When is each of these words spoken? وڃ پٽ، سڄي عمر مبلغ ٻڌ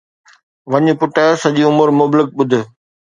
وڃ 0.71 0.85
پٽ، 0.99 1.15
سڄي 1.41 1.63
عمر 1.69 1.87
مبلغ 1.99 2.27
ٻڌ 2.37 2.51